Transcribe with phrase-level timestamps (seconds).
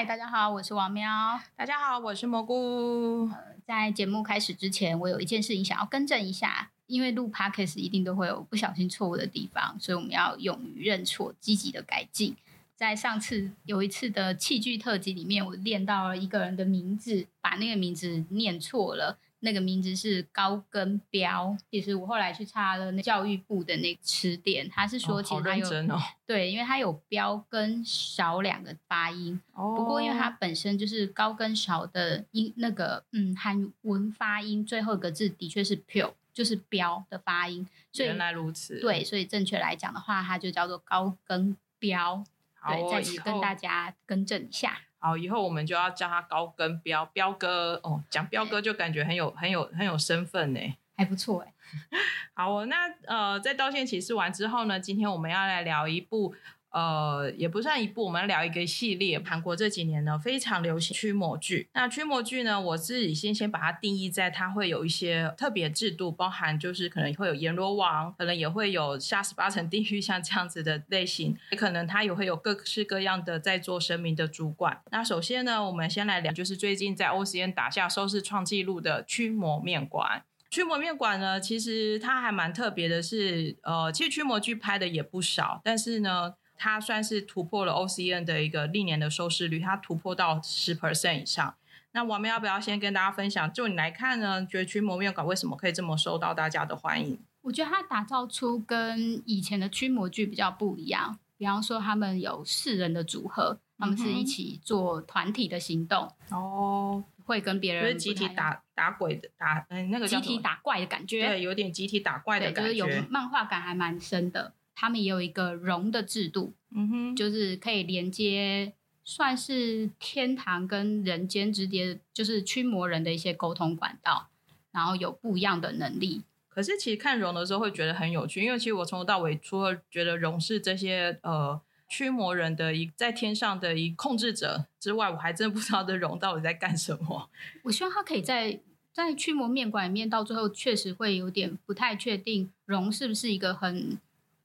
[0.00, 1.38] 嗨，大家好，我是王喵。
[1.54, 3.28] 大家好，我是蘑菇。
[3.66, 12.34] 在节目开始之前，我有一件事情想要更正一下，因为录 podcast 一定都会有不小心错误的地方，所以我们要勇于认错，积极的改进。
[12.74, 19.18] 在上次有一次的器具特辑里面，我练到了一个人的名字，把那个名字念错了。
[19.40, 42.24] 那个名字是高跟标，其实我后来去查了那教育部的那词典，他是说其实他有、哦，对，因为它有标跟少两个发音，哦、不过因为它本身就是高跟少的音，那个嗯韩文发音最后一个字的确是 p u 就是标的发音，所以原来如此，对，所以正确来讲的话，它就叫做高跟标。
[42.68, 44.80] 对，再次跟大家更正一下。
[45.00, 50.60] 好，以后我们就要叫他高跟彪彪哥哦，讲彪哥就感觉很有很有很有身份呢，
[50.96, 51.52] 还不错哎。
[52.34, 52.76] 好，那
[53.06, 56.34] 呃，在道歉启事完之后呢，今天我们要来聊一部。
[56.70, 59.18] 呃，也不算一部，我们聊一个系列。
[59.18, 61.68] 韩国这几年呢，非常流行驱魔剧。
[61.74, 74.80] 那驱魔剧呢，我自己先先把它定义在它会有一些特别制度，包含就是可能会有阎罗王，可能也会有下十八层地狱像这样子的类型，也可能它也会有各式各样的在做神明的主管。
[74.92, 80.22] 那首先呢，我们先来聊，就是最近在 OCN 打下收视创纪录的驱魔面馆。
[80.50, 86.34] 驱魔面馆呢，其实它还蛮特别的，是呃，其实驱魔剧拍的也不少，但是呢。
[86.62, 91.54] 它算是突破了 OCN 的一个历年的收视率，它突破到十 percent 以上。
[91.92, 93.50] 那我们要不要先跟大家分享？
[93.50, 97.18] 就你来看呢，觉得驱魔面馆为什么可以这么受到大家的欢迎？
[97.40, 101.18] 我觉得它打造出跟以前的驱魔剧比较不一样。
[101.38, 114.52] 比方说，他们有四人的组合，他们是一起做团体的行动哦，会跟别人集体打打鬼的打嗯那个集体打怪的感觉，对，有点集体打怪的感觉，就是有漫画感还蛮深的。
[114.80, 118.72] 他们也有一个融的制度，嗯哼，就是可以连接，
[119.04, 124.30] 算是天堂跟人间之间，就是驱魔人的一些沟通管道，
[124.72, 126.22] 然后有不一样的能力。
[126.48, 137.28] 可是其实看融的时候会觉得很有趣，因为其实我从头到尾除了觉得融是这些呃驱魔人的一在天上的一控制者之外，我还真不知道这融到底在干什么。
[137.64, 138.58] 我希望他可以在
[138.94, 143.98] 在驱魔面馆里面，到最后确实会有点不太确定融是不是一个很。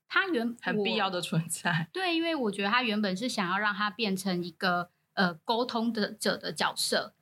[0.07, 7.13] 他原很必要的存在， 对，因为我觉得他原本是想要让他变成一个呃沟通的者的角色，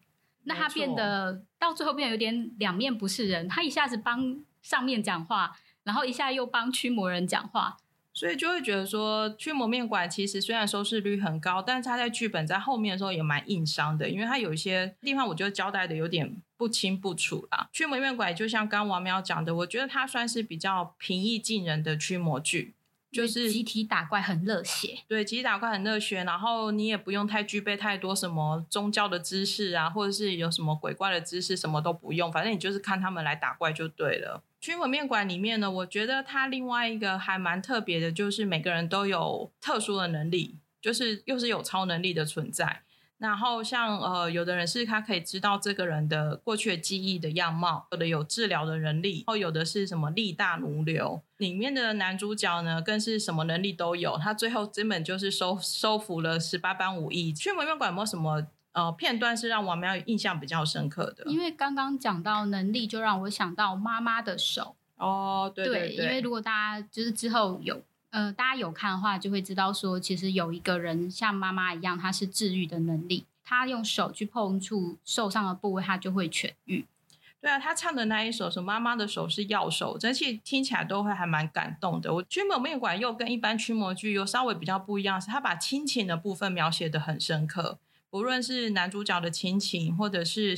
[0.44, 7.78] 那他变得到最后变得有点两面不是人，他一下子帮上面讲话，然后一下又帮驱魔人讲话，
[8.13, 17.68] 所以就会觉得说驱魔面馆其实虽然收视率很高，但是它在剧本在后面的时候也蛮硬伤的，因为它有一些地方我觉得交代的有点不清不楚啦。
[17.73, 22.73] 驱魔面馆就像刚王喵讲的，我觉得它算是比较平易近人的驱魔剧。
[23.12, 34.41] 就是集体打怪很热血，对，集体打怪很热血，然后你也不用太具备太多什么宗教的知识啊，或者是有什么鬼怪的知识，什么都不用，反正你就是看他们来打怪就对了。
[34.63, 42.84] 驱魔面馆里面呢，我觉得它另外一个还蛮特别的，就是每个人都有特殊的能力，就是又是有超能力的存在。
[43.18, 51.22] 然后像呃，有的人是他可以知道这个人的过去的记忆的样貌，有的有治疗的能力，然后有的是什么力大如流。
[51.35, 57.34] 里面的男主角呢，更是什么能力都有，他最后根本就是收收服了十八般武艺。
[57.34, 61.23] 去魔面馆有没有什么呃片段是让王苗印象比较深刻的？
[61.25, 67.81] 因为刚刚讲到能力，就让我想到妈妈的手哦，对对对，因为如果大家就是之后有。
[68.13, 76.85] 呃，大家有看的话，就会知道说，其实有一个人像妈妈一样，他是治愈的能力，他用手去碰触受伤的部位，他就会痊愈。
[77.41, 82.13] 对啊，他唱的那一首是妈妈的手是药手，真其听起来都会还蛮感动的。
[82.13, 87.79] 我驱魔面馆又跟一般驱魔剧又稍微比较不一样，是他把亲情的部分描写的很深刻，
[88.13, 90.56] 不论是男主角的亲情，或者是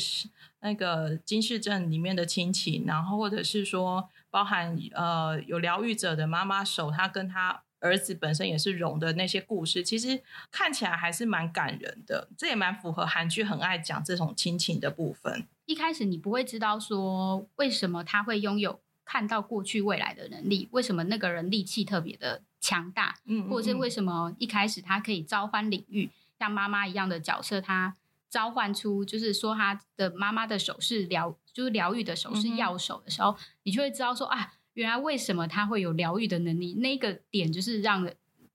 [0.59, 4.09] 那个金世镇里面的亲情，然后或者是说。
[4.29, 10.21] 包含呃有疗愈者的妈妈手，他跟他儿子本身也是融的那些故事，其实
[10.51, 12.27] 看起来还是蛮感人的。
[12.37, 15.47] 这也蛮符合韩剧很爱讲这种亲情的部分。
[15.67, 26.09] 一开始你不会知道说为什么他会拥有看到过去未来的能力，为什么那个人力气特别的强大，嗯，或者是为什么一开始他可以召唤领域，
[26.39, 27.95] 像妈妈一样的角色，他
[28.29, 31.37] 召唤出就是说他的妈妈的手是疗。
[31.55, 33.33] 就是疗愈的手是药手的时候，
[33.63, 36.73] 你就会知道说啊，原来为什么他会有疗愈的能力。
[36.73, 38.05] 那个点就是让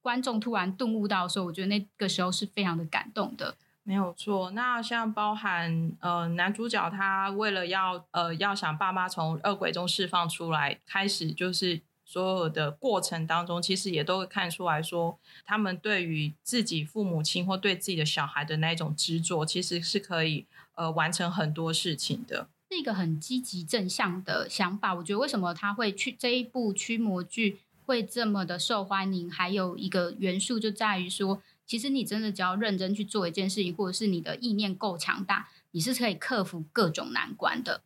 [0.03, 3.57] 观众突然顿悟到说，我觉得那个时候是非常的感动的。
[3.85, 4.51] 没有错。
[4.51, 11.81] 那像包含呃男主角他为了要呃要想爸妈从恶鬼中释放出来，开始就是
[12.11, 22.49] 所有的过程当中，其实也都会看出来说，他们对于自己父母亲或对自己的小孩的那一种执着，其实是可以呃完成很多事情的。
[22.69, 24.93] 是一个很积极正向的想法。
[24.93, 37.83] 我觉得为什么他会去这一部驱魔剧会这么的受欢迎，还有一个元素就在于说，其实你真的只要认真去做一件事情，或者是你的意念够强大，你是可以克服各种难关的。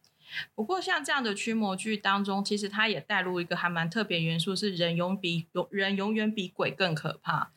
[0.55, 7.51] 不过像这样的驱魔剧当中，其实它也带入一个还蛮特别元素，是人永比永人永远比鬼更可怕。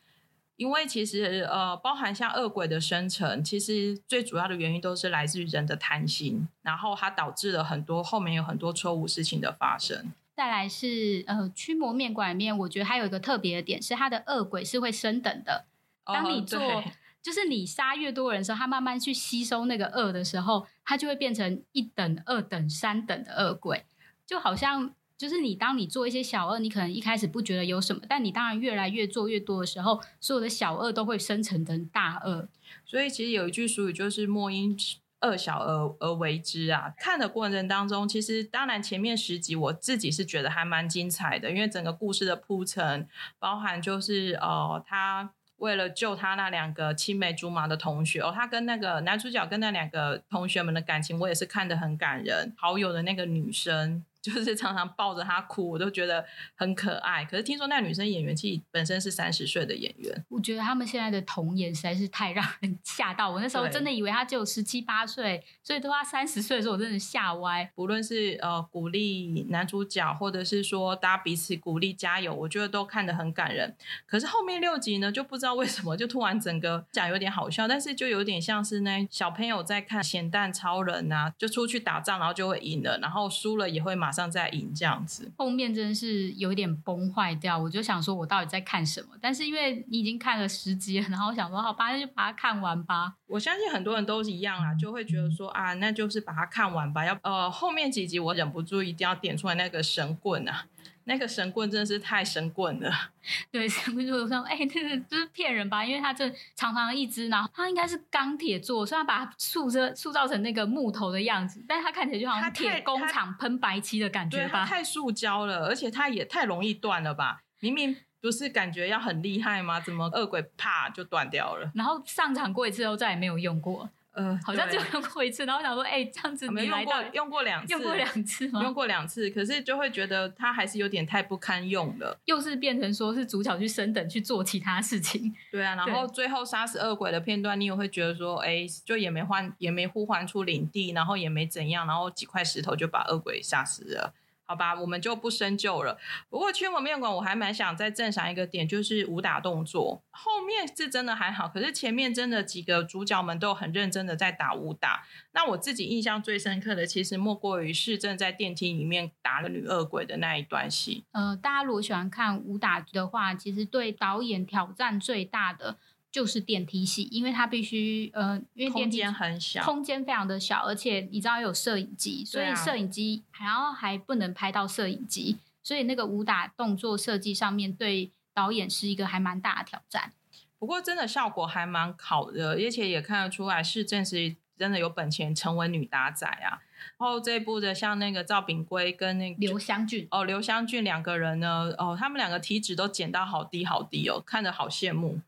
[0.56, 10.12] 因为其实呃，包含像恶鬼的生成，其实最主要的原因都是来自于人的贪心，然后它导致了很多后面有很多错误事情的发生。
[10.34, 15.66] 再来是呃，驱魔面馆里面，我觉得还有一个特别的点是，它的恶鬼是会升等的。
[16.04, 16.82] 当你做，
[17.22, 23.84] 就是你杀越多人的时候，他慢慢去吸收那个恶的时候，他就会变成一等、二等、三等的恶鬼，
[24.26, 24.94] 就好像。
[25.18, 32.48] 就是你，当你做一些小恶，你可能一开始不觉得有什么，但你当然越来越做越多的时候，所有的小恶都会生成成大恶。
[32.86, 34.76] 所以其实有一句俗语就是“莫因
[35.22, 36.94] 恶小而而为之”啊。
[36.96, 43.08] 看的过程当中，其实当然前面十集我自己是觉得还蛮精彩的，因为整个故事的铺陈，
[43.40, 52.52] 包含就是呃，他为了救他那两个青梅竹马的同学哦，他跟那个男主角跟那两个同学们的感情，我也是看得很感人。
[52.56, 54.04] 好友的那个女生。
[54.20, 56.24] 就是常常抱着他哭，我都觉得
[56.54, 57.24] 很可爱。
[57.24, 63.30] 可是听说那女生演员其实本身是三十岁的演员，我觉得他们现在的童颜实在是太让人 吓到。
[63.30, 67.70] 我那时候真的以为她只有十七八岁，所以都他三十岁的时候，我真的吓歪。
[67.74, 73.74] 不论是呃鼓励男主角，或者是说大家彼此鼓励加油，我觉得都看得很感人。
[74.06, 84.18] 可是后面六集呢，就不知道为什么就突然整个讲有点好笑，但是就有点像是那小朋友在看咸蛋超人啊，就出去打仗，然后就会赢了，然后输了也会马上。
[84.18, 87.56] 上在赢这样子，后面真的是有点崩坏掉。
[87.56, 89.10] 我就想说，我到底在看什么？
[89.20, 93.14] 但是因为你已经看了十集，然后我想说，好吧，那就把它看完吧。
[93.28, 97.04] 我相信很多人都是一样啊，就会觉得说啊，那就是把它看完吧。
[97.04, 100.64] 要呃，后面几集我忍不住一定要点出来那个神棍啊。
[101.08, 102.92] 那个神棍真的是太神棍了，
[103.50, 105.82] 对神棍就说：“哎，这个就是骗人吧？
[105.82, 114.66] 因为他这长长的一只，然后它应该是钢铁做，所以他把它塑着塑造成那个木头的样子，但是它看起来就好像铁工厂喷白漆的感觉吧？
[114.66, 117.40] 太塑胶了，而且它也太容易断了吧？
[117.60, 119.80] 明明不是感觉要很厉害吗？
[119.80, 121.72] 怎么恶鬼啪就断掉了？
[121.74, 128.62] 然后上场过一次后再也没有用过。”呃，好像只有用过一次，然后我想说，哎，这样子没用过，用过两次，用过两次吗？
[128.62, 132.18] 用过两次，可是就会觉得它还是有点太不堪用了。
[132.24, 144.12] 又是变成说是主角去升等去做其他事情，对啊，然后最后杀死恶鬼的片段，你也会觉得说，哎，就也没换，也没呼唤出领地，然后也没怎样，然后几块石头就把恶鬼杀死了。
[144.48, 145.98] 好吧，我们就不深究了。
[146.30, 150.02] 不过驱魔面馆我还蛮想再赞赏一个点，就是武打动作。
[150.10, 155.04] 后面是真的还好，可是前面真的几个主角们都很认真的在打武打。
[155.32, 161.04] 那我自己印象最深刻的，其实莫过于市政在电梯里面打了女恶鬼的那一段戏。
[161.12, 165.76] 呃，大家如果喜欢看武打的话，其实对导演挑战最大的。
[166.10, 180.12] 就是电梯戏，因为它必须呃，因为空间很小，空间非常的小，而且你知道有摄影机，所以摄影机然后还不能拍到摄影机，所以那个武打动作设计上面对导演是一个还蛮大的挑战。
[180.58, 186.58] 不过真的效果还蛮好的，而且也看得出来是正是真的有本钱成为女打仔啊。
[186.96, 195.20] 然后这一部的像那个赵炳圭跟那个刘湘俊哦，刘湘俊两个人呢，哦，他们两个体脂都减到好低好低哦，看着好羡慕。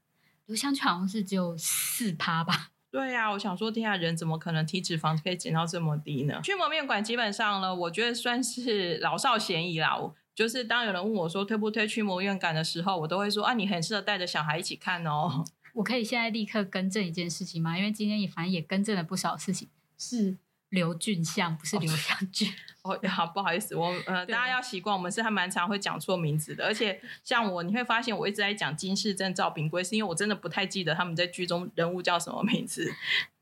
[0.50, 2.70] 刘香俊好像是只有四趴吧？
[2.90, 6.40] 对呀，我想说，天下人怎么可能体脂肪可以减到这么低呢？
[6.42, 9.96] 驱魔面馆基本上呢，我觉得算是老少咸宜啦。
[10.34, 15.44] 就是当有人问我说推不推驱魔院感的时候，我都会说啊，你很适合带着小孩一起看哦。
[15.74, 17.78] 我可以现在立刻更正一件事情吗？
[17.78, 20.38] 因为今天也反正也更正了不少事情，是。
[20.70, 22.52] 刘俊相不是刘湘俊
[22.82, 32.92] 哦， 好不好意思，我呃，大家要习惯，我们是还蛮常会讲错名字的，而且 像我，你会发现我一直在讲金世正、赵炳圭，是因为我真的不太记得他们在剧中人物叫什么名字。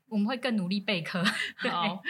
[0.09, 1.23] 我们会更努力备课。
[1.57, 2.01] 好，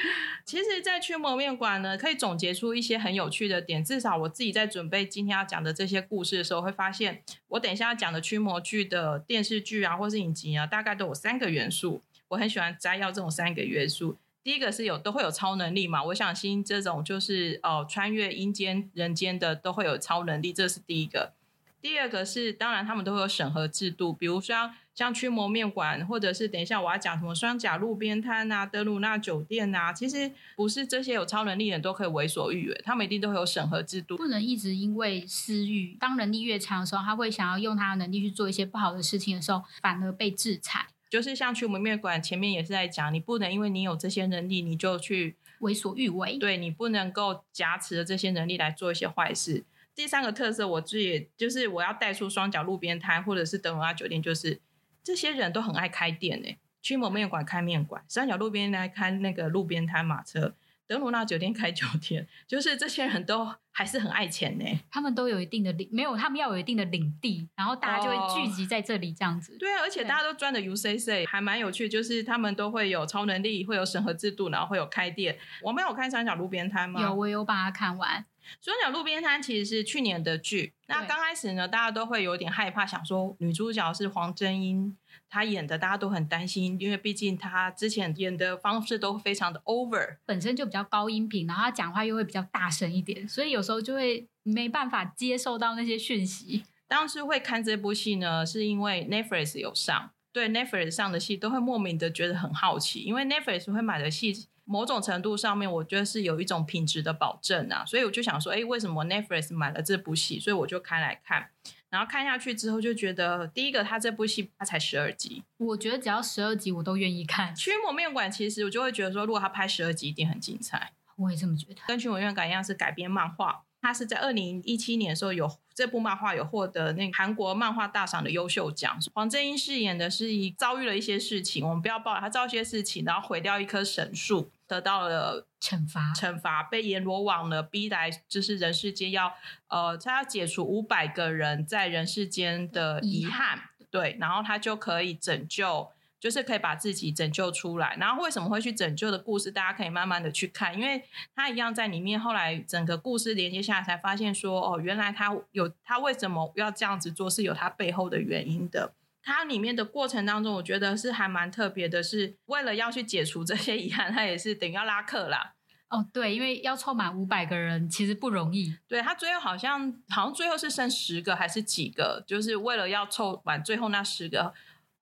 [0.46, 3.84] 其实，在驱魔面馆呢，可以总结出一些很有趣的点。
[3.84, 12.02] 至少我自己在准备今天要讲的这些故事的时候，会发现我等一下要讲的驱魔剧的电视剧啊，或是影集啊，大概都有三个元素。
[12.30, 14.16] 我很喜欢摘要这种三个元素。
[14.44, 16.04] 第一个是有都会有超能力嘛？
[16.06, 21.34] 我想新这种就是哦，穿越阴间人间的都会有超能力，这是第一个。
[21.82, 34.18] 第二个是当然他们都会有审核制度，比如说像驱魔面馆，或者是等一下我要讲什么双甲路边摊啊、德鲁纳酒店啊，其实不是这些有超能力的人都可以为所欲为，他们一定都会有审核制度。
[34.18, 40.88] 不能一直因为私欲，当能力越强的时候，他会想要用他的能力去做一些不好的事情的时候，反而被制裁。
[41.10, 46.38] 就是像去门面馆前面也是在讲，你不能因为你有这些能力，你就去为所欲为。
[46.38, 49.66] 对你不能够挟持着这些能力来做一些坏事。
[49.96, 54.62] 第三个特色，我自己就是我要带出双脚路边摊或者是德鲁纳酒店，就是
[55.04, 60.54] 这些人都很爱开店诶，驱魔面馆开面馆，三角路边来开那个路边摊马车。
[60.90, 64.66] 德鲁纳酒店开酒店，就是这些人都还是很爱钱呢。
[64.90, 69.56] 他们都有一定的领，没有他们要有一定的领地，然后大家就会聚集在这里这样子。
[69.60, 71.88] 对啊，而且大家都赚的 UCC，还蛮有趣。
[71.88, 75.38] 就是他们都会有超能力，会有审核制度，然后会有开店。
[75.62, 77.00] 我们有看三角路边摊吗？
[77.00, 78.26] 有，我有把它看完。
[78.62, 80.74] 双脚路边摊其实是去年的剧。
[80.88, 84.98] 那刚开始呢，大家都会有点害怕，想说女主角是黄真英，
[85.30, 96.64] 她演的大家都很担心，因为毕竟她之前演的方式都非常的 over，本身就比较高音频，然后她讲话又会比较大声一点，所以有时候就会没办法接受到那些讯息。
[96.88, 104.48] 当时会看这部戏呢，是因为 Netflix 有上，对 Netflix 上的戏都会莫名的觉得很好奇，因为 Netflix 会买的戏。
[104.72, 110.40] 某种程度上面，我觉得是有一种品质的保证啊，所以我就想说，哎，为什么 Netflix 买了这部戏？
[110.40, 111.50] 所以我就开来看，
[111.90, 117.56] 然后看下去之后就觉得，第一个，它这部戏它才十二集，我觉得只要十二集我都愿意看。
[117.56, 120.94] 驱魔面馆其实我就会觉得说，如果他拍十二集一定很精彩。
[121.18, 121.82] 我也这么觉得。
[121.88, 128.98] 跟驱魔面馆一样是改编漫画，它是在二零一七年的时候有这部漫画有获得那个韩国漫画大赏的优秀奖。
[129.14, 134.52] 黄正英饰演的是一遭遇了一些事情，我们不要报了，他遭些事情，然后毁掉一棵神树。
[134.70, 139.34] 得到了惩罚，惩罚被阎罗王呢逼来，就是人世间要
[139.68, 143.60] 呃，他要解除五百个人在人世间的遗憾，
[143.90, 147.98] 对，然后他就可以拯救，就是可以把自己拯救出来。
[148.00, 151.04] 然后为什么会去拯救的故事，大家可以慢慢的去看，因为
[151.36, 152.20] 他一样在里面。
[152.20, 158.94] 后来整个故事连接下来，才发现说，哦，原来他有他为什么要这样子做，是有他背后的原因的。
[159.24, 165.54] 它里面的过程当中，我觉得是还蛮特别的，是为了要去解除这些遗憾，他也是等于要拉客啦。
[165.90, 168.76] 哦，对，因为要凑满五百个人，其实不容易。
[168.88, 174.54] 对他最后好像好像最后是剩十个还是几个，就是为了要凑满最后那十个。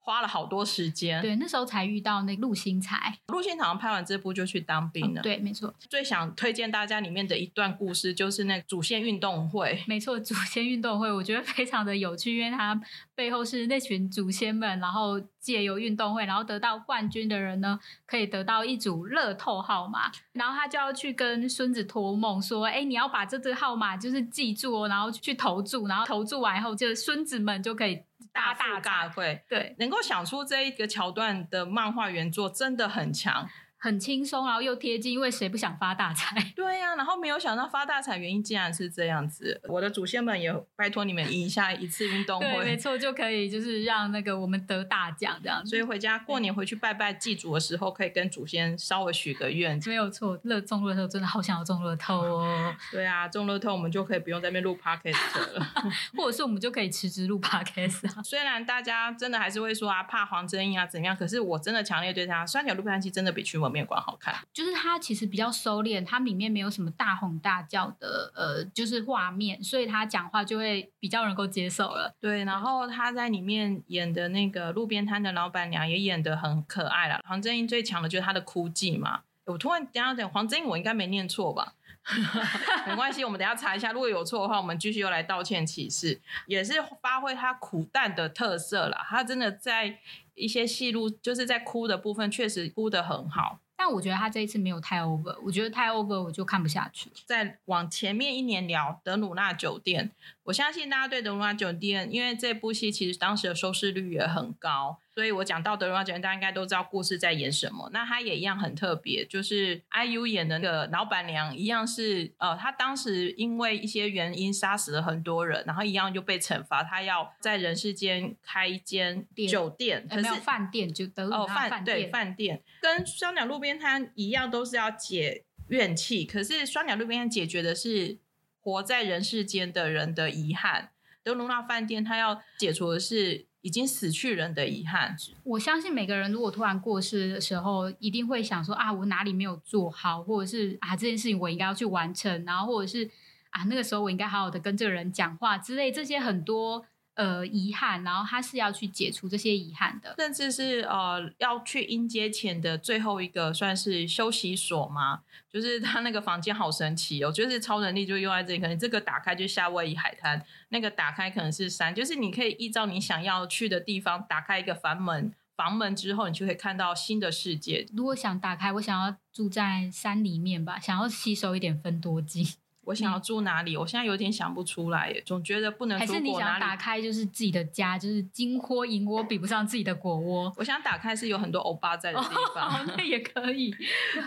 [0.07, 3.13] 花了好多时间，对，那时候才遇到那陆星才。
[3.27, 5.73] 陆星好像拍完这部就去当兵了，对，没错。
[5.89, 9.83] 最想推荐大家里面的一段故事，就是那主线运动会。
[9.85, 12.79] 没错，主线运动会，我觉得非常的有趣，因为它
[13.15, 27.99] 背后是那群祖先们，然后借由运动会，然后得到冠军的人呢，可以得到一组乐透号码，然后他就要去跟孙子托梦说：“哎，你要把这个号码就是记住哦，然后去投注，然后投注完以后，就孙子们就可以。”
[28.33, 33.49] 大大大会，对，能够想出这一个桥段的漫画原作真的很强。
[33.79, 36.35] 很轻松，然后又贴近，因为谁不想发大财？
[36.55, 39.61] 对呀，然后没有想到发大财原因竟然是这样子。
[39.69, 45.65] 我的祖先们也拜托你们赢一下一次运动会，没错，就可以就是让那个我们得大奖这样。
[45.65, 49.79] 所以回家过年回去拜拜祭祖的时候，可以跟祖先稍微许个愿。
[49.85, 52.75] 没有错，乐中乐透真的好想要中乐透哦。
[52.91, 55.65] 对啊，中乐透我们就可以不用在那边录 podcast 了，
[56.17, 58.23] 或者是我们就可以辞职录 podcast 啊。
[58.23, 72.15] 虽然大家真的还是会说啊怕黄真英啊怎么样，可是我真的强烈对他三角录盘器真的比驱魔面馆好看，就是它其实比较收敛，它里面没有什么大吼大叫的呃，就是画面，所以他讲话就会比较能够接受了。
[72.21, 77.19] 对，然后他在里面演的那个路边摊的老板娘也演的很可爱了。
[77.27, 81.73] 黄正英最强的就是她的哭技嘛，我突然等下等黄正英，我应该没念错吧？
[82.87, 89.05] 没关系，我们等下查一下，如果有错的话，我们继续又来道歉启事，也是发挥他苦淡的特色啦。
[89.09, 89.99] 他真的在
[90.37, 93.59] 一些戏路，就是在哭的部分，确实哭的很好。
[93.75, 97.11] 但我觉得他这一次没有太 over，我觉得太 over 我就看不下去。
[97.25, 100.11] 再往前面一年聊德鲁纳酒店，
[100.43, 104.97] 我相信大家对德鲁纳酒店，因为这部戏其实当时的收视率也很高。
[105.17, 107.89] 所以我讲到德鲁纳酒店，大家应该都知道故事在演什么。
[107.91, 126.25] 那他也一样很特别，就是 IU 演的那个老板娘，一样是呃，他当时因为一些原因杀死了很多人，然后一样就被惩罚，他要在人世间开一间酒店，没有饭店就德鲁纳饭店，饭店跟双鸟路边摊一样，都是要解怨气。
[126.25, 128.19] 可是双鸟路边摊解决的是
[128.61, 130.91] 活在人世间的人的遗憾，
[131.23, 133.47] 德鲁纳饭店他要解除的是。
[133.67, 143.09] 已经死去人的遗憾，我相信每个人如果突然过世的时候，一定会想说啊，我哪里没有做好，或者是啊，这件事情我应该要去完成，然后或者是
[143.49, 146.85] 啊，那个时候我应该好好的跟这个人讲话之类，这些很多
[147.17, 150.15] 呃遗憾，然后他是要去解除这些遗憾的。
[150.17, 155.21] 甚至是呃要去迎接前的最后一个算是休息所嘛，
[155.51, 167.87] 就是他那个房间好神奇哦，就是超能力就用在这里，可能这个打开就夏威夷海滩，那个打开可能是山，就是你可以依照你想要去的地方打开一个房门，房门之后你就可以看到新的世界。
[167.93, 172.47] 如果想打开，我想要住在山里面吧，想要吸收一点分多精。
[172.87, 173.75] 我想要住哪里？
[173.75, 176.77] 我现在有点想不出来耶，总觉得不能还是你想要打。
[176.77, 180.53] 开就是自己的家，就是金窝银窝比不上自己的果窝。
[180.55, 183.75] 我想打开是有很多欧巴在的地哦，方，那也可以，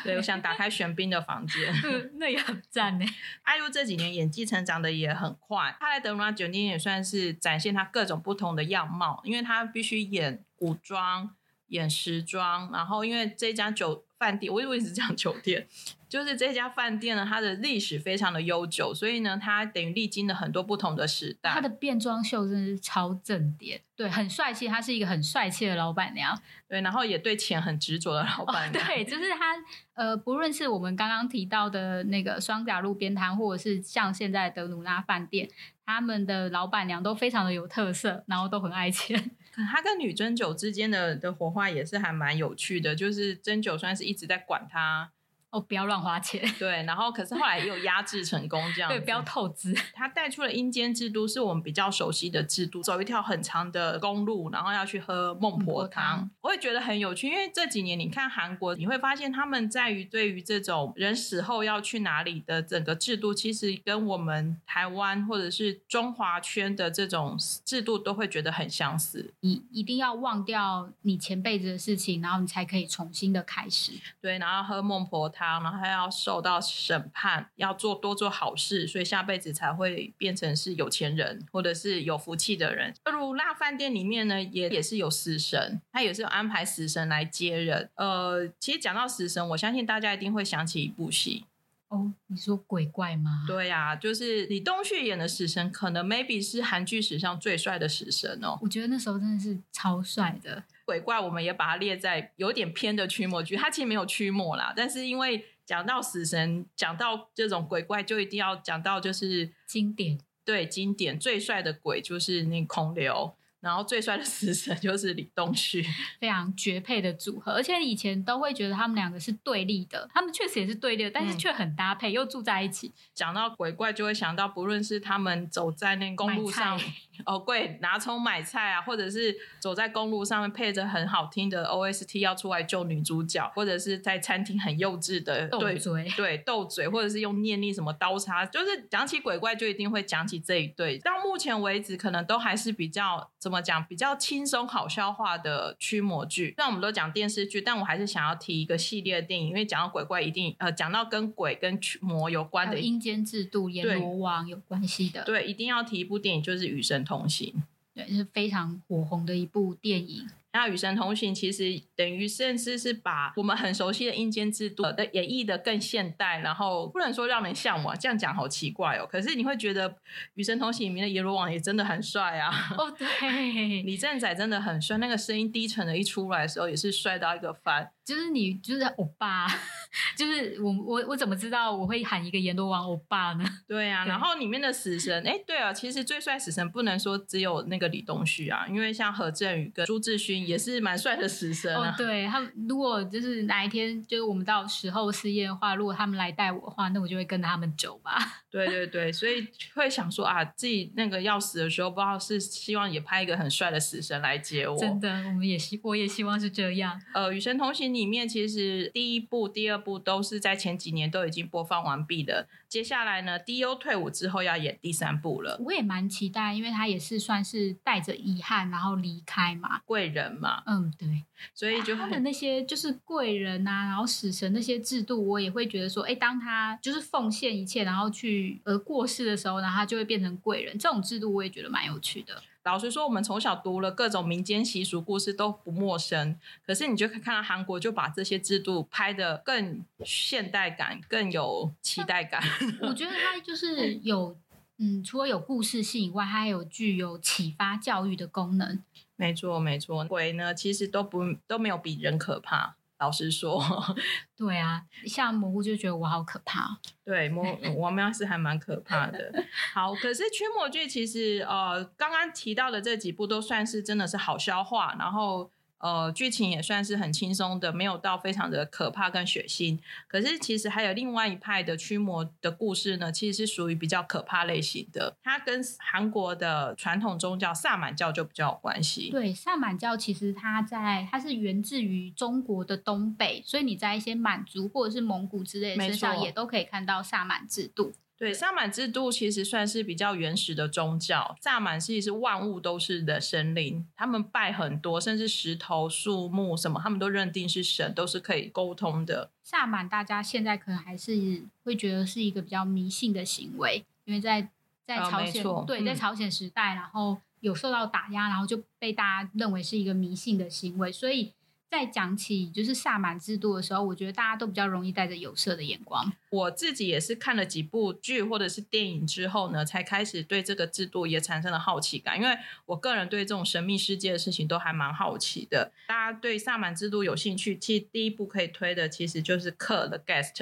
[0.02, 1.72] 对，我想打开玄彬的房间。
[1.84, 3.06] 嗯那也很赞呢。
[3.42, 11.30] 艾露这几年演技成长的也很快，他在德鲁纳酒店也算是展现他各种不同的样貌，因为他必须演古装、
[11.68, 15.66] 演时装，然后因为这家酒饭店，我以为是讲酒店，
[16.10, 21.50] 就是这家饭店呢，它的历史非常的悠久，所以呢，它等于历经了很多不同的时代。
[21.50, 24.66] 它的变装秀真的是超正点，对，很帅气。
[24.66, 26.36] 她是一个很帅气的老板娘，
[26.68, 29.54] 对，然后也对钱很执着的老板娘、哦对，就是她
[29.94, 35.48] 呃，不论是我们刚刚提到的那个双甲路边摊，或者是像现在的德鲁纳饭店，
[35.86, 39.30] 他们的老板娘都非常的有特色，然后都很爱钱。
[39.54, 45.10] 可他跟女针灸之间的的火花也是还蛮有趣的，就是针灸算是一直在管他，
[45.50, 49.74] 哦，不要乱花钱， 对，然后可是后来也有压制成功这样，对，不要透支。
[49.92, 56.30] 他带出了阴间制度，是我们比较熟悉的制度，走一条很长的公路，然后要去喝孟婆汤汤。
[56.40, 69.34] 我也觉得很有趣，因为这几年你看韩国，你会发现他们在于对于这种人死后要去哪里的整个制度，其实跟我们台湾或者是中华圈的这种制度都会觉得很相似。
[69.40, 73.92] 你一定要忘掉你前辈子的事情，然后你才可以重新的开始。
[74.20, 82.94] 对，然后喝孟婆汤，然后还要受到审判，要做多做好事，所以下辈子才会变成是有钱人或者是有福气的人。
[83.04, 87.90] 如那饭店里面呢，也也是有死神，他也是有安排死神来接人。
[87.96, 91.44] 呃，其实讲到死神，我相信大家一定会想起一部戏，
[91.88, 93.44] 哦，你说鬼怪吗？
[93.46, 98.58] 对呀、就是李东旭演的死神，可能 maybe 是韩剧史上最帅的死神哦。
[98.62, 100.62] 我觉得那时候真的是超帅的。
[100.90, 115.84] 鬼怪，我们也把它列在有点偏的驱魔剧，它其实没有驱魔啦，但是因为讲到死神，讲到这种鬼怪，就一定要讲到就是经典，对经典最帅的鬼就是那孔刘，然后最帅的死神就是李东旭，
[116.18, 122.92] 非常绝配的组合，而且以前都会觉得他们两个是对立的，他们确实也是对立的，但是嗯却很搭配，又住在一起。
[123.14, 126.80] 讲到鬼怪，就会想到不论是他们走在那公路上
[127.26, 140.98] 哦，对，拿葱买菜啊，或者是走在公路上面配着很好听的 OST 要出来救女主角，或者是在餐厅很幼稚的对斗嘴对斗嘴，或者是用念力什么刀叉，就是讲起鬼怪就一定会讲起这一对。
[140.98, 146.54] 到目前为止，可能都还是比较怎么讲，比较轻松好消化的驱魔剧。
[146.56, 157.52] 虽然我们都讲电视剧，但我还是想要提一个系列的电影，因为讲到鬼怪，一定呃讲到跟鬼跟驱魔有关的阴间制度、阎罗王有关系的，对，一定要提一部电影，就是《与神同行》。
[157.92, 160.28] 对，是非常火红的一部电影。
[160.52, 169.06] 那《与神同行》其实等于甚至是把我们很熟悉的阴间制度的演绎的更现代，然后不能说让人向往，这样讲好奇怪哦。
[169.08, 169.88] 可是你会觉得
[170.34, 177.92] 《与神同行》里面的阎罗王也真的很帅啊，哦， 对，李正仔真的很帅，那个声音低沉的一出来的时候也是帅到一个翻。
[178.10, 179.46] 就是你就是欧巴，
[180.18, 183.44] 就是我我我怎么知道我会喊一个阎罗王欧巴呢？
[183.68, 191.90] 对啊，对然后里面的死神，哎，对啊，其实最帅死神不能说只有那个李东旭啊，因为像何振宇跟朱志勋也是蛮帅的死神啊。
[191.90, 198.18] 哦，对他们，如果就是哪一天就是我们到时候试验的话，如果他们来带我的话，那我就会跟他们走吧。
[198.50, 204.76] 对对对，所以会想说啊，自己那个要死的时候，不知道是希望也拍一个很帅的死神来接我。
[204.76, 207.00] 真的，我们也希我也希望是这样。
[207.14, 212.48] 呃，《与神同行》里面其实第一部、第二部都是在前几年都已经播放完毕的。
[212.66, 219.82] 接下来呢，D.O 退伍之后要演第三部了，我也蛮期待，因为他也是算是带着遗憾然后离开嘛。
[219.84, 230.78] 贵人嘛，嗯，对，所以就很他的那些就是贵人啊，然后死神那些制度，我也会觉得说，哎，当他就是奉献一切，然后去呃过世的时候，然后他就会变成贵人。
[230.78, 232.42] 这种制度我也觉得蛮有趣的。
[232.62, 242.42] 老实说，我们从小读了各种民间习俗故事都不陌生，可是你就可以看到韩国就把这些制度拍的更现代感，更有期待感。
[242.82, 244.36] 我觉得它就是 有，
[244.76, 248.82] 嗯，除了有故事性以外，它还有具有启发教育的功能。
[249.16, 252.76] 没错，没错，鬼呢其实都不都没有比人可怕。
[253.00, 253.60] 老实说，
[254.36, 256.78] 对啊，像蘑菇就觉得我好可怕。
[257.04, 257.44] 对，魔
[257.78, 259.32] 王喵是还蛮可怕的。
[259.72, 265.50] 好，可是驱魔剧其实呃，刚刚提到的这几部都算是真的是好消化，然后。
[265.80, 269.78] 呃，剧情也算是很轻松的，没有到非常的可怕跟血腥。
[270.06, 275.16] 可是其实还有另外一派的驱魔的故事呢，其实是属于比较可怕类型的。
[275.22, 279.10] 它跟韩国的传统宗教萨满教就比较有关系。
[279.10, 287.92] 对，萨满教其实它在它是源自于中国的东北，所以你在一些满族或者是蒙古之类身上也都可以看到萨满制度。
[288.20, 291.34] 对，萨满制度其实算是比较原始的宗教。
[291.40, 299.30] 萨满其实是万物都是的神灵，他们拜很多，甚至石头、树木什么，他们都认定是神，都是可以沟通的。
[299.42, 304.46] 萨满大家现在可能还是会觉得是一个比较迷信的行为，因为在
[304.86, 311.32] 在朝鲜，对，在朝鲜时代，然后有受到打压，然后就被大家认为是一个迷信的行为，所以。
[311.70, 316.12] 在讲起就是萨满制度的时候，我觉得大家都比较容易带着有色的眼光。
[316.30, 322.18] 我自己也是看了几部剧或者是电影之后呢，才开始对这个制度也产生了好奇感。
[322.20, 325.72] 因为我个人对这种神秘世界的事情都还蛮好奇的。
[325.86, 330.34] 大家对萨满制度有兴趣，其实第一部可以推的其实就是《克的 Guest》，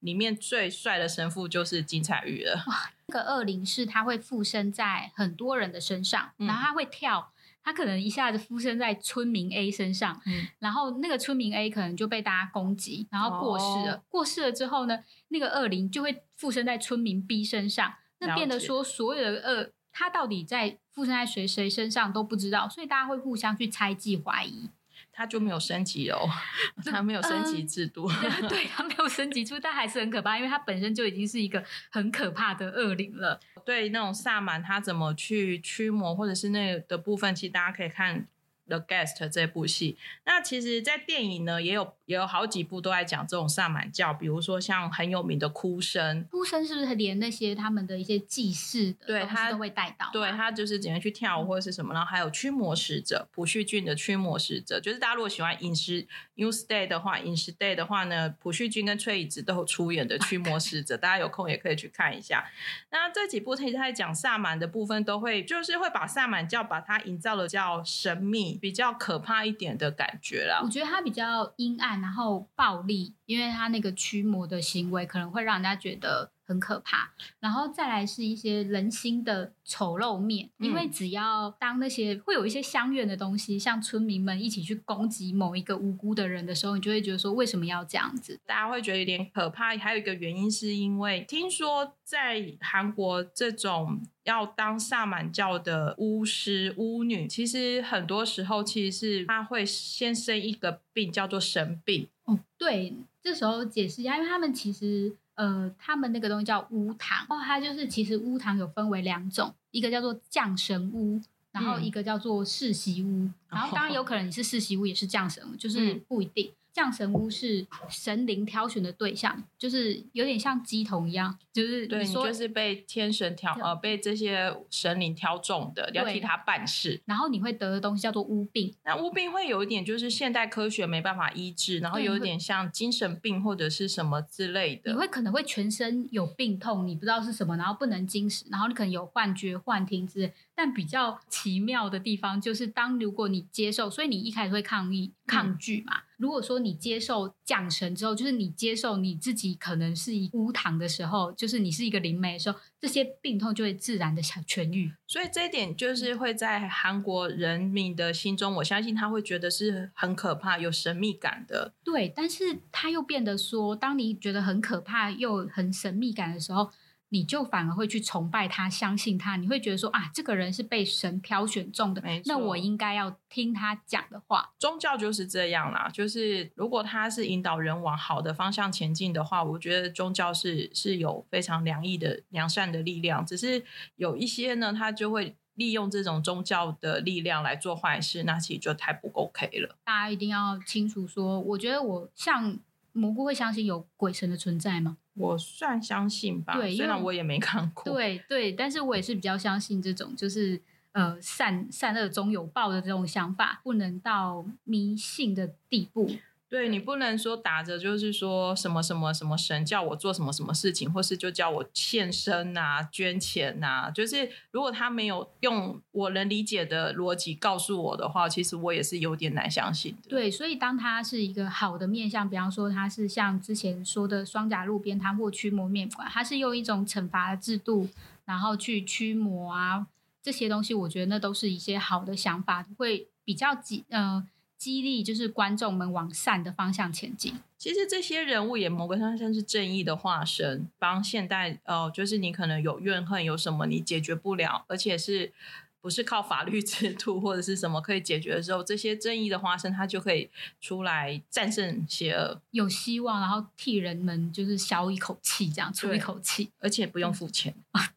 [0.00, 2.62] 里面最帅的神父就是金彩玉了。
[2.66, 7.32] 哇，那个恶灵是他会附身在很多人的身上，然后他会跳。
[7.66, 10.22] 他可能一下子附身在村民 A 身上，
[10.60, 14.04] 然后那个村民 A 可能就被大家攻击，然后过世了。
[14.08, 15.00] 过世了之后呢，
[15.30, 24.70] 那个恶灵就会附身在村民 B 身上，那变得说所有的恶，他到底在附身在谁谁身上都不知道，所以大家会互相去猜忌怀疑。
[25.16, 26.28] 他就没有升级哦，
[26.84, 28.06] 他没有升级制度，
[28.48, 33.40] 对他没有升级出，但还是很可怕，因为他本身就已经是一个很可怕的恶灵了。
[33.64, 38.28] 对那种萨满，他怎么去驱魔，或者是那的部分，其实大家可以看。
[38.68, 50.10] The Guest 这部戏，那其实，在电影呢，也有也有好几部都在讲这种萨满教，比如说像很有名的哭声，哭声是不是连那些他们的一些祭祀的对他都会带到？
[50.12, 62.44] 对他就是怎样去跳舞或者是什么，然后还有驱魔使者，朴叙俊的驱魔使者，就是大家如果喜欢饮食 News Day 的话，饮食 Day 的话呢，朴叙俊跟崔以植都有出演的驱魔使者，大家有空也可以去看一下。
[62.90, 68.55] 那这几部他在讲萨满的部分，都会就是会把萨满教把它营造的叫神秘。
[68.56, 76.32] 比较可怕一点的感觉啦，我觉得他比较阴暗，然后暴力，因为他那个驱魔的行为可能会让人家觉得。
[76.46, 88.38] 很可怕，然后再来是一些人心的丑陋面，因为只要当那些会有一些相怨的东西，像村民们一起去攻击某一个无辜的人的时候，你就会觉得说为什么要这样子？
[88.46, 89.76] 大家会觉得有点可怕。
[89.76, 102.08] 还有一个原因是因为听说在韩国这种要当萨满教的巫师巫女，其实很多时候其实是他会先生一个病叫做神病。
[102.24, 105.16] 哦，对，这时候解释一下，因为他们其实。
[105.36, 111.20] 呃，他们那个东西叫巫堂，哦，它就是其实巫堂有分为两种，一个叫做降神巫，
[111.52, 116.52] 然后一个叫做世袭巫，然后当然有可能你是世袭巫也是降神巫，就是不一定。
[116.76, 127.00] 降神巫是神灵挑选的对象，就是有点像鸡童一样，就是对你就是被天神挑呃被这些神灵挑中的，要替他办事。
[127.06, 134.92] 然后你会得的东西叫做巫病，那巫病会有一点就是现代科学没办法医治，然后有一点像精神病或者是什么之类的。
[134.92, 140.34] 你会可能会全身有病痛，你不知道是什么，然后不能进食，然后你可能有幻觉、幻听之类。
[140.54, 146.02] 但比较奇妙的地方就是，当如果你接受，所以你一开始会抗议、抗拒嘛。
[146.16, 154.92] 如果说你接受降神之后，就是你接受你自己可能是一无糖的时候，就是你是一个灵媒的时候，这些病痛就会自然的想痊愈。
[155.06, 161.74] 所以这一点就是会在韩国人民的心中，我相信他会觉得是很可怕、有神秘感的。
[161.84, 166.70] 对，但是他又变得说，当你觉得很可怕又很神秘感的时候。
[167.10, 174.52] 你就反而会去崇拜他，相信他，你会觉得说啊，这个人是被神挑选中的，那我应该要听他讲的话。
[174.58, 183.24] 宗教就是这样啦，就是如果他是引导人往好的方向前进的话，我觉得宗教是是有非常良意的、良善的力量。
[183.24, 183.64] 只是
[183.94, 189.76] 有一些呢，他就会利用这种宗教的力量来做坏事，那其实就太不 OK 了。
[189.84, 192.58] 大家一定要清楚说，我觉得我像
[192.92, 194.98] 蘑菇会相信有鬼神的存在吗？
[195.16, 197.84] 我算相信吧，虽然我也没看过。
[197.84, 200.60] 对对，但是我也是比较相信这种，就是
[200.92, 206.10] 呃善善恶终有报的这种想法，不能到迷信的地步。
[206.48, 220.08] 对你不能说打着就是说什么什么什么神叫我做什么什么事情，或是就叫我献身啊、捐钱啊，就是如果他没有用我能理解的逻辑告诉我的话，其实我也是有点难相信的。
[220.08, 227.88] 对，所以当他是一个好的面向，比方说他是像之前说的双甲路边摊或驱魔面馆，他是用一种惩罚的制度，
[228.24, 229.86] 然后去驱魔啊
[230.22, 234.24] 这些东西，我觉得那都是一些好的想法，会比较激呃
[234.58, 237.34] 激励就是观众们往善的方向前进。
[237.58, 245.32] 其实这些人物也某个上算是正义的化身，帮现代呃，就是你可能有怨恨，有什么你解决不了，而且是
[245.80, 250.28] 不是靠法律 制度或者是什么可以解决的时候，这些正义的化身他就可以
[250.60, 257.54] 出来战胜邪恶，有希望，然后替人们就是消一口气，这样出一口气而且不用付钱。
[257.76, 257.82] 啊。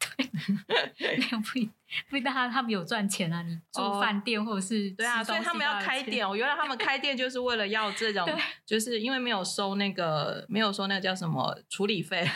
[0.97, 1.69] 对，没有不一
[2.09, 6.27] 不一定他他们有赚钱啊，你住哦饭店或者是对啊，所以他们要开店。
[6.27, 8.27] 我原来他们开店就是为了要这 种，
[8.65, 12.27] 就是因为没有收那个没有收那个叫什么 处理费。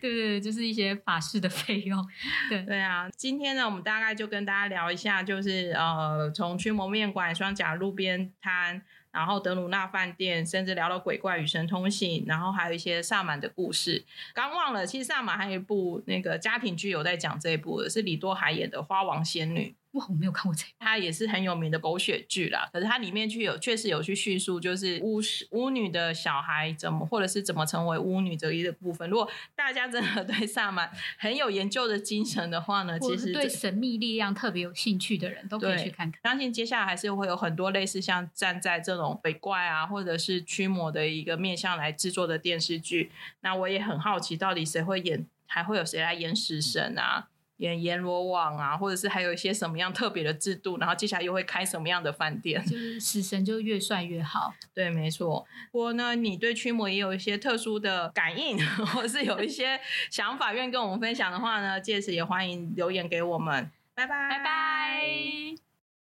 [0.00, 2.06] 对对对，就是一些法事的费用。
[2.48, 8.82] 对，对啊，今天呢，我们大概就跟大家聊一下，就是呃，从驱魔面馆、双甲路边摊，
[9.12, 14.04] 然后德鲁纳饭店，甚至聊到鬼怪与神通信，然后还有一些萨满的故事。
[14.32, 19.76] 刚忘了，其实萨满还有一部那个家庭剧有在讲这一部的，是李多海演的《花王仙女》。
[19.92, 20.70] 哇，我没有看过这个。
[20.78, 29.08] 它也是很有名的狗血剧啦，可是它里面去有确实有去叙述，就是巫师巫女的小孩怎么，或者是怎么成为巫女这一个部分。
[29.10, 36.20] 如果大家真的 对萨满很有研究的精神的话呢，其实对神秘力量特别有兴趣的人都可以去看看。
[36.22, 43.12] 相信接下来还是会有很多类似像站在这种鬼怪啊，或者是驱魔的一个面向来制作的电视剧。
[43.40, 47.28] 那我也很好奇，到底谁会演，还会有谁来演死神啊？
[47.62, 52.60] 演阎罗王啊，或者是还有一些什么样特别的制度，然后接下来又会开什么样的饭店？
[52.66, 54.52] 就是死神就越帅越好。
[54.74, 55.46] 对，没错。
[55.70, 58.58] 不过呢，你对驱魔也有一些特殊的感应，
[58.92, 63.70] 或是有一些想法愿意跟我们分享的话呢，届时也欢迎留言给我们。
[63.94, 65.71] 拜拜，拜拜。